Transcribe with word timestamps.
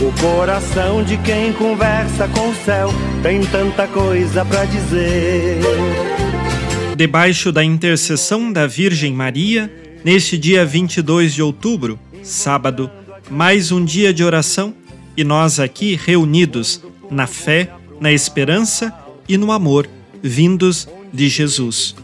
O 0.00 0.10
coração 0.18 1.04
de 1.04 1.18
quem 1.18 1.52
conversa 1.52 2.26
com 2.28 2.48
o 2.48 2.54
céu 2.64 2.88
tem 3.22 3.42
tanta 3.42 3.86
coisa 3.86 4.42
para 4.46 4.64
dizer. 4.64 5.58
Debaixo 6.96 7.52
da 7.52 7.62
intercessão 7.62 8.50
da 8.50 8.66
Virgem 8.66 9.12
Maria, 9.12 9.70
neste 10.02 10.38
dia 10.38 10.64
22 10.64 11.34
de 11.34 11.42
outubro, 11.42 11.98
sábado, 12.22 12.90
mais 13.30 13.70
um 13.70 13.84
dia 13.84 14.10
de 14.10 14.24
oração 14.24 14.74
e 15.14 15.22
nós 15.22 15.60
aqui 15.60 16.00
reunidos 16.02 16.82
na 17.10 17.26
fé, 17.26 17.70
na 18.00 18.10
esperança 18.10 18.94
e 19.28 19.36
no 19.36 19.52
amor, 19.52 19.86
vindos 20.22 20.88
de 21.12 21.28
Jesus. 21.28 21.94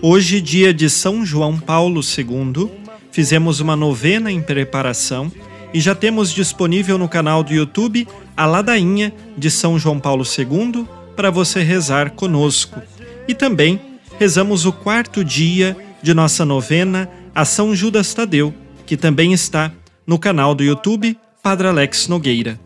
Hoje, 0.00 0.40
dia 0.40 0.72
de 0.72 0.88
São 0.88 1.26
João 1.26 1.58
Paulo 1.58 2.02
II, 2.02 2.70
fizemos 3.10 3.58
uma 3.58 3.74
novena 3.74 4.30
em 4.30 4.40
preparação 4.40 5.30
e 5.72 5.80
já 5.80 5.94
temos 5.94 6.32
disponível 6.32 6.98
no 6.98 7.08
canal 7.08 7.42
do 7.42 7.52
YouTube 7.52 8.06
a 8.36 8.46
ladainha 8.46 9.12
de 9.36 9.50
São 9.50 9.78
João 9.78 9.98
Paulo 9.98 10.24
II 10.24 10.86
para 11.16 11.30
você 11.30 11.62
rezar 11.62 12.10
conosco. 12.10 12.80
E 13.26 13.34
também 13.34 13.80
rezamos 14.18 14.66
o 14.66 14.72
quarto 14.72 15.24
dia 15.24 15.76
de 16.02 16.12
nossa 16.12 16.44
novena 16.44 17.08
a 17.34 17.44
São 17.44 17.74
Judas 17.74 18.12
Tadeu, 18.12 18.52
que 18.86 18.96
também 18.96 19.32
está 19.32 19.72
no 20.06 20.18
canal 20.18 20.54
do 20.54 20.62
YouTube 20.62 21.16
Padre 21.42 21.68
Alex 21.68 22.08
Nogueira. 22.08 22.60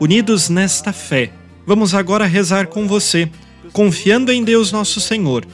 Unidos 0.00 0.48
nesta 0.48 0.92
fé, 0.92 1.30
vamos 1.66 1.94
agora 1.94 2.26
rezar 2.26 2.66
com 2.66 2.86
você, 2.86 3.30
confiando 3.72 4.30
em 4.30 4.44
Deus 4.44 4.70
nosso 4.72 5.00
Senhor, 5.00 5.46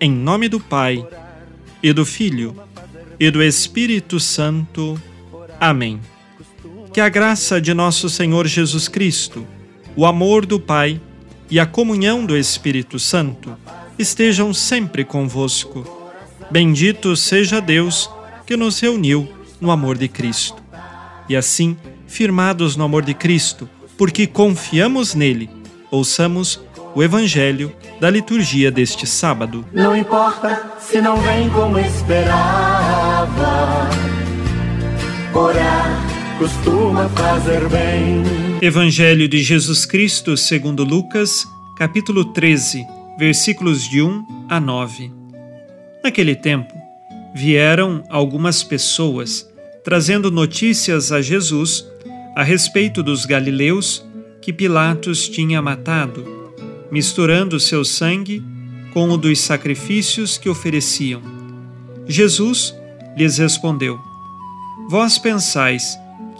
em 0.00 0.10
nome 0.10 0.48
do 0.48 0.58
Pai 0.58 1.06
e 1.82 1.92
do 1.92 2.04
Filho 2.04 2.56
e 3.20 3.30
do 3.30 3.42
Espírito 3.42 4.18
Santo. 4.18 5.00
Amém. 5.60 6.00
Que 6.92 7.00
a 7.00 7.08
graça 7.08 7.58
de 7.58 7.72
nosso 7.72 8.10
Senhor 8.10 8.46
Jesus 8.46 8.86
Cristo, 8.86 9.46
o 9.96 10.04
amor 10.04 10.44
do 10.44 10.60
Pai 10.60 11.00
e 11.50 11.58
a 11.58 11.64
comunhão 11.64 12.26
do 12.26 12.36
Espírito 12.36 12.98
Santo 12.98 13.56
estejam 13.98 14.52
sempre 14.52 15.02
convosco. 15.02 15.86
Bendito 16.50 17.16
seja 17.16 17.62
Deus 17.62 18.10
que 18.46 18.58
nos 18.58 18.78
reuniu 18.78 19.26
no 19.58 19.70
amor 19.70 19.96
de 19.96 20.06
Cristo. 20.06 20.62
E 21.30 21.34
assim, 21.34 21.78
firmados 22.06 22.76
no 22.76 22.84
amor 22.84 23.02
de 23.02 23.14
Cristo, 23.14 23.66
porque 23.96 24.26
confiamos 24.26 25.14
nele, 25.14 25.48
ouçamos 25.90 26.60
o 26.94 27.02
Evangelho 27.02 27.72
da 27.98 28.10
liturgia 28.10 28.70
deste 28.70 29.06
sábado. 29.06 29.64
Não 29.72 29.96
importa 29.96 30.74
se 30.78 31.00
não 31.00 31.16
vem 31.16 31.48
como 31.48 31.78
esperava, 31.78 33.28
orar 35.32 36.01
costuma 36.42 37.08
fazer 37.10 37.68
bem. 37.68 38.24
Evangelho 38.60 39.28
de 39.28 39.40
Jesus 39.40 39.86
Cristo 39.86 40.36
segundo 40.36 40.82
Lucas, 40.82 41.46
capítulo 41.76 42.24
13, 42.24 42.84
versículos 43.16 43.88
de 43.88 44.02
1 44.02 44.46
a 44.48 44.58
9. 44.58 45.12
Naquele 46.02 46.34
tempo, 46.34 46.74
vieram 47.32 48.02
algumas 48.08 48.64
pessoas 48.64 49.48
trazendo 49.84 50.32
notícias 50.32 51.12
a 51.12 51.22
Jesus 51.22 51.86
a 52.34 52.42
respeito 52.42 53.04
dos 53.04 53.24
galileus 53.24 54.04
que 54.40 54.52
Pilatos 54.52 55.28
tinha 55.28 55.62
matado, 55.62 56.26
misturando 56.90 57.60
seu 57.60 57.84
sangue 57.84 58.42
com 58.92 59.08
o 59.10 59.16
dos 59.16 59.38
sacrifícios 59.38 60.38
que 60.38 60.48
ofereciam. 60.48 61.22
Jesus 62.08 62.74
lhes 63.16 63.38
respondeu: 63.38 63.96
Vós 64.88 65.18
pensais 65.20 66.01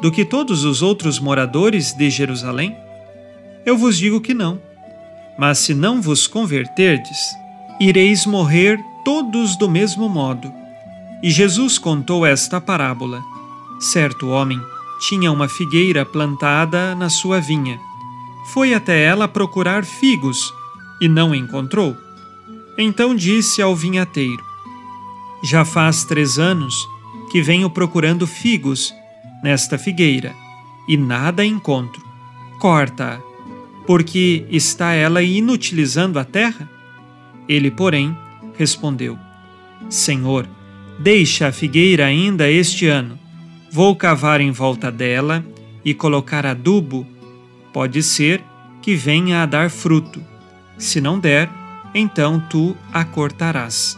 do 0.00 0.10
que 0.10 0.24
todos 0.24 0.64
os 0.64 0.82
outros 0.82 1.18
moradores 1.18 1.92
de 1.92 2.08
Jerusalém? 2.08 2.76
Eu 3.64 3.76
vos 3.76 3.98
digo 3.98 4.20
que 4.20 4.32
não. 4.32 4.60
Mas 5.38 5.58
se 5.58 5.74
não 5.74 6.00
vos 6.00 6.26
converterdes, 6.26 7.18
ireis 7.80 8.26
morrer 8.26 8.78
todos 9.04 9.56
do 9.56 9.68
mesmo 9.68 10.08
modo. 10.08 10.52
E 11.22 11.30
Jesus 11.30 11.78
contou 11.78 12.24
esta 12.24 12.60
parábola. 12.60 13.22
Certo 13.78 14.28
homem 14.28 14.60
tinha 15.00 15.32
uma 15.32 15.48
figueira 15.48 16.04
plantada 16.04 16.94
na 16.94 17.08
sua 17.08 17.40
vinha. 17.40 17.78
Foi 18.52 18.74
até 18.74 19.02
ela 19.02 19.28
procurar 19.28 19.84
figos 19.84 20.52
e 21.00 21.08
não 21.08 21.34
encontrou. 21.34 21.96
Então 22.76 23.14
disse 23.14 23.62
ao 23.62 23.74
vinhateiro: 23.76 24.42
Já 25.42 25.64
faz 25.64 26.04
três 26.04 26.38
anos 26.38 26.74
que 27.30 27.40
venho 27.40 27.70
procurando 27.70 28.26
figos 28.26 28.92
nesta 29.42 29.78
figueira 29.78 30.34
e 30.88 30.96
nada 30.96 31.44
encontro. 31.44 32.02
Corta-a, 32.58 33.20
porque 33.86 34.46
está 34.50 34.92
ela 34.92 35.22
inutilizando 35.22 36.18
a 36.18 36.24
terra? 36.24 36.68
Ele, 37.48 37.70
porém, 37.70 38.16
respondeu: 38.56 39.18
Senhor, 39.88 40.46
deixa 40.98 41.48
a 41.48 41.52
figueira 41.52 42.06
ainda 42.06 42.50
este 42.50 42.86
ano 42.86 43.20
Vou 43.72 43.94
cavar 43.94 44.40
em 44.40 44.50
volta 44.50 44.90
dela 44.90 45.44
e 45.84 45.94
colocar 45.94 46.44
adubo. 46.44 47.06
Pode 47.72 48.02
ser 48.02 48.42
que 48.82 48.96
venha 48.96 49.44
a 49.44 49.46
dar 49.46 49.70
fruto. 49.70 50.20
Se 50.76 51.00
não 51.00 51.20
der, 51.20 51.48
então 51.94 52.42
tu 52.50 52.76
a 52.92 53.04
cortarás. 53.04 53.96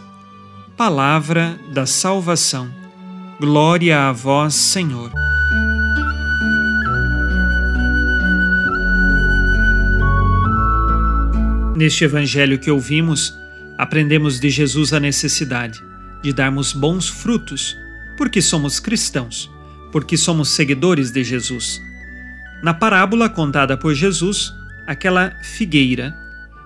Palavra 0.77 1.59
da 1.73 1.87
salvação. 1.87 2.69
Glória 3.39 4.07
a 4.07 4.11
vós, 4.11 4.53
Senhor. 4.53 5.11
Neste 11.75 12.03
evangelho 12.03 12.59
que 12.59 12.69
ouvimos, 12.69 13.33
aprendemos 13.77 14.39
de 14.39 14.49
Jesus 14.49 14.93
a 14.93 14.99
necessidade 14.99 15.79
de 16.21 16.31
darmos 16.31 16.73
bons 16.73 17.09
frutos, 17.09 17.75
porque 18.17 18.41
somos 18.41 18.79
cristãos 18.79 19.51
porque 19.93 20.17
somos 20.17 20.49
seguidores 20.49 21.11
de 21.11 21.23
Jesus. 21.23 21.79
Na 22.63 22.73
parábola 22.73 23.29
contada 23.29 23.77
por 23.77 23.93
Jesus, 23.93 24.51
aquela 24.87 25.31
figueira, 25.43 26.15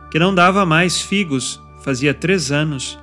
que 0.09 0.17
não 0.17 0.33
dava 0.33 0.65
mais 0.65 1.01
figos 1.01 1.61
fazia 1.83 2.13
três 2.13 2.53
anos, 2.53 2.97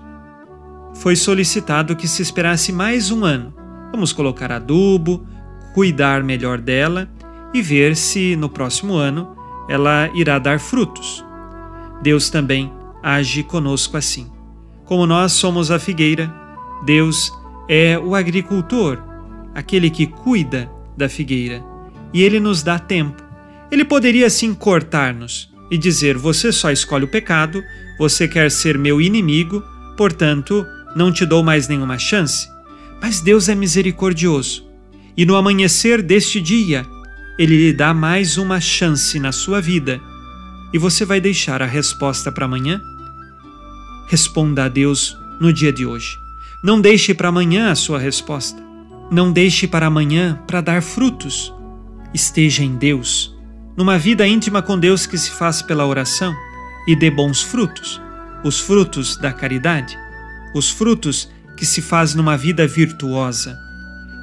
foi 0.95 1.15
solicitado 1.15 1.95
que 1.95 2.09
se 2.09 2.23
esperasse 2.23 2.73
mais 2.73 3.11
um 3.11 3.23
ano. 3.23 3.55
Vamos 3.93 4.15
colocar 4.15 4.51
adubo, 4.51 5.27
cuidar 5.75 6.25
melhor 6.25 6.59
dela 6.59 7.07
e 7.53 7.61
ver 7.61 7.95
se 7.95 8.35
no 8.35 8.49
próximo 8.49 8.95
ano 8.95 9.37
ela 9.69 10.09
irá 10.15 10.39
dar 10.39 10.59
frutos. 10.59 11.23
Deus 12.05 12.29
também 12.29 12.71
age 13.03 13.43
conosco 13.43 13.97
assim. 13.97 14.31
Como 14.85 15.07
nós 15.07 15.33
somos 15.33 15.71
a 15.71 15.79
figueira, 15.79 16.31
Deus 16.85 17.33
é 17.67 17.99
o 17.99 18.15
agricultor 18.15 18.99
aquele 19.55 19.89
que 19.89 20.07
cuida 20.07 20.71
da 20.95 21.09
figueira, 21.09 21.65
e 22.13 22.23
ele 22.23 22.39
nos 22.39 22.63
dá 22.63 22.79
tempo. 22.79 23.25
Ele 23.71 23.87
poderia 23.87 24.29
sim 24.29 24.53
cortar-nos 24.53 25.51
e 25.71 25.79
dizer: 25.79 26.19
Você 26.19 26.53
só 26.53 26.71
escolhe 26.71 27.07
o 27.07 27.11
pecado, 27.11 27.63
você 27.99 28.29
quer 28.29 28.51
ser 28.51 28.77
meu 28.77 29.01
inimigo, 29.01 29.63
portanto, 29.97 30.63
não 30.95 31.11
te 31.11 31.25
dou 31.25 31.43
mais 31.43 31.69
nenhuma 31.69 31.99
chance. 31.99 32.47
Mas 33.01 33.23
Deus 33.23 33.49
é 33.49 33.55
misericordioso, 33.55 34.69
e 35.17 35.25
no 35.25 35.37
amanhecer 35.37 36.03
deste 36.03 36.39
dia, 36.39 36.85
ele 37.39 37.57
lhe 37.57 37.73
dá 37.73 37.95
mais 37.95 38.37
uma 38.37 38.61
chance 38.61 39.19
na 39.19 39.33
sua 39.33 39.59
vida. 39.59 39.99
E 40.75 40.79
você 40.79 41.05
vai 41.05 41.21
deixar 41.21 41.63
a 41.63 41.67
resposta 41.67 42.33
para 42.33 42.47
amanhã? 42.47 42.83
Responda 44.09 44.65
a 44.65 44.69
Deus 44.69 45.17
no 45.41 45.53
dia 45.53 45.73
de 45.73 45.87
hoje. 45.87 46.19
Não 46.65 46.81
deixe 46.81 47.15
para 47.15 47.29
amanhã 47.29 47.71
a 47.71 47.77
sua 47.77 47.97
resposta. 47.97 48.61
Não 49.09 49.31
deixe 49.31 49.69
para 49.69 49.87
amanhã 49.87 50.37
para 50.49 50.61
dar 50.61 50.83
frutos. 50.83 51.55
Esteja 52.13 52.65
em 52.65 52.75
Deus, 52.75 53.33
numa 53.77 53.97
vida 53.97 54.27
íntima 54.27 54.63
com 54.63 54.77
Deus 54.77 55.07
que 55.07 55.17
se 55.17 55.31
faz 55.31 55.63
pela 55.63 55.87
oração 55.87 56.35
e 56.89 56.97
dê 56.97 57.09
bons 57.09 57.41
frutos, 57.41 58.01
os 58.43 58.59
frutos 58.59 59.17
da 59.17 59.33
caridade, 59.33 59.97
os 60.57 60.71
frutos 60.71 61.31
que 61.57 61.65
se 61.65 61.81
faz 61.81 62.17
numa 62.17 62.37
vida 62.37 62.67
virtuosa. 62.67 63.57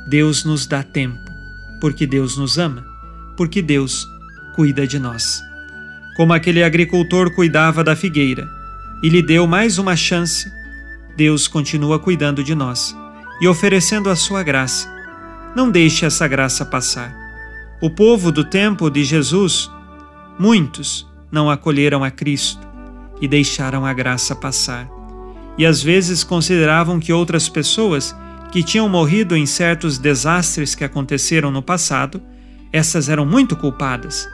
Deus 0.09 0.44
nos 0.44 0.68
dá 0.68 0.83
tempo, 0.83 1.18
porque 1.80 2.06
Deus 2.06 2.36
nos 2.36 2.57
ama, 2.57 2.86
porque 3.38 3.62
Deus 3.62 4.06
cuida 4.54 4.86
de 4.86 5.00
nós. 5.00 5.50
Como 6.21 6.33
aquele 6.33 6.62
agricultor 6.62 7.31
cuidava 7.33 7.83
da 7.83 7.95
figueira 7.95 8.47
e 9.01 9.09
lhe 9.09 9.23
deu 9.23 9.47
mais 9.47 9.79
uma 9.79 9.95
chance, 9.95 10.47
Deus 11.18 11.47
continua 11.47 11.97
cuidando 11.97 12.44
de 12.44 12.53
nós 12.53 12.95
e 13.41 13.47
oferecendo 13.47 14.07
a 14.07 14.15
sua 14.15 14.44
graça. 14.44 14.88
Não 15.56 15.71
deixe 15.71 16.06
essa 16.06 16.27
graça 16.27 16.63
passar. 16.63 17.12
O 17.81 17.89
povo 17.89 18.31
do 18.31 18.44
tempo 18.44 18.88
de 18.88 19.03
Jesus, 19.03 19.68
muitos 20.38 21.09
não 21.31 21.50
acolheram 21.50 22.03
a 22.03 22.12
Cristo 22.12 22.68
e 23.19 23.27
deixaram 23.27 23.83
a 23.83 23.91
graça 23.91 24.35
passar. 24.35 24.88
E 25.57 25.65
às 25.65 25.81
vezes 25.81 26.23
consideravam 26.23 27.00
que 27.00 27.12
outras 27.12 27.50
pessoas 27.50 28.15
que 28.51 28.62
tinham 28.62 28.88
morrido 28.88 29.35
em 29.35 29.47
certos 29.47 29.97
desastres 29.97 30.75
que 30.75 30.83
aconteceram 30.83 31.50
no 31.50 31.63
passado, 31.63 32.21
essas 32.71 33.09
eram 33.09 33.25
muito 33.25 33.56
culpadas. 33.56 34.29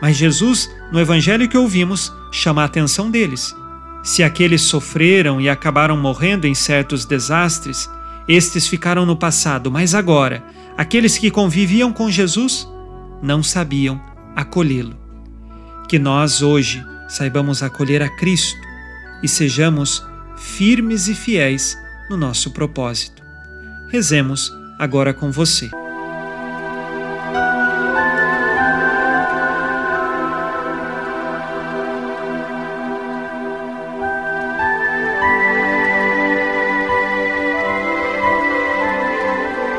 Mas 0.00 0.16
Jesus, 0.16 0.70
no 0.92 1.00
evangelho 1.00 1.48
que 1.48 1.56
ouvimos, 1.56 2.12
chama 2.30 2.62
a 2.62 2.66
atenção 2.66 3.10
deles 3.10 3.54
se 4.06 4.22
aqueles 4.22 4.62
sofreram 4.62 5.40
e 5.40 5.48
acabaram 5.48 5.96
morrendo 5.96 6.46
em 6.46 6.54
certos 6.54 7.04
desastres, 7.04 7.90
estes 8.28 8.68
ficaram 8.68 9.04
no 9.04 9.16
passado, 9.16 9.68
mas 9.68 9.96
agora, 9.96 10.44
aqueles 10.78 11.18
que 11.18 11.28
conviviam 11.28 11.92
com 11.92 12.08
Jesus 12.08 12.68
não 13.20 13.42
sabiam 13.42 14.00
acolhê-lo. 14.36 14.96
Que 15.88 15.98
nós 15.98 16.40
hoje 16.40 16.86
saibamos 17.08 17.64
acolher 17.64 18.00
a 18.00 18.08
Cristo 18.08 18.60
e 19.24 19.28
sejamos 19.28 20.06
firmes 20.36 21.08
e 21.08 21.14
fiéis 21.14 21.76
no 22.08 22.16
nosso 22.16 22.52
propósito. 22.52 23.24
Rezemos 23.90 24.52
agora 24.78 25.12
com 25.12 25.32
você. 25.32 25.68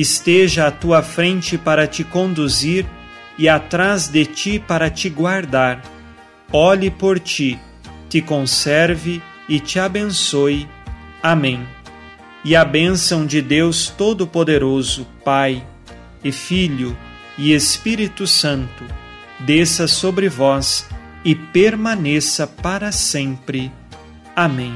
esteja 0.00 0.66
à 0.66 0.70
tua 0.70 1.02
frente 1.02 1.58
para 1.58 1.86
te 1.86 2.04
conduzir 2.04 2.86
e 3.38 3.48
atrás 3.48 4.08
de 4.08 4.24
ti 4.24 4.58
para 4.58 4.90
te 4.90 5.08
guardar. 5.08 5.82
Olhe 6.52 6.90
por 6.90 7.18
ti, 7.18 7.58
te 8.08 8.20
conserve 8.20 9.22
e 9.48 9.58
te 9.60 9.78
abençoe. 9.78 10.68
Amém. 11.22 11.66
E 12.44 12.56
a 12.56 12.64
bênção 12.64 13.26
de 13.26 13.42
Deus 13.42 13.88
Todo-Poderoso, 13.88 15.06
Pai 15.24 15.64
e 16.24 16.32
Filho 16.32 16.96
e 17.36 17.52
Espírito 17.52 18.26
Santo, 18.26 18.84
desça 19.40 19.86
sobre 19.86 20.28
vós 20.28 20.88
e 21.24 21.34
permaneça 21.34 22.46
para 22.46 22.90
sempre. 22.92 23.70
Amém. 24.34 24.74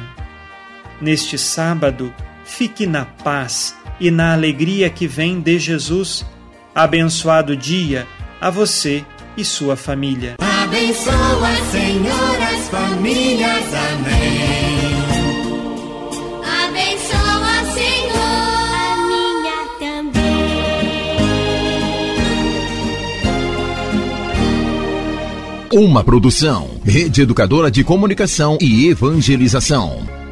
Neste 1.01 1.39
sábado, 1.39 2.15
fique 2.45 2.87
na 2.87 3.05
paz 3.05 3.75
e 3.99 4.11
na 4.11 4.33
alegria 4.33 4.91
que 4.91 5.07
vem 5.07 5.41
de 5.41 5.59
Jesus. 5.59 6.25
Abençoado 6.75 7.57
dia 7.57 8.07
a 8.41 8.51
você 8.51 9.05
e 9.37 9.45
sua 9.45 9.77
família. 9.77 10.37
Abençoa, 10.41 11.55
Senhor, 11.71 12.43
as 12.43 12.69
famílias. 12.69 13.75
Amém. 13.93 14.95
Abençoa, 16.65 17.73
Senhor, 17.75 18.19
a 18.75 18.97
minha 19.07 19.59
também. 19.79 20.25
Uma 25.73 26.03
produção, 26.03 26.71
Rede 26.85 27.23
Educadora 27.23 27.71
de 27.71 27.85
Comunicação 27.85 28.59
e 28.61 28.89
Evangelização. 28.89 30.24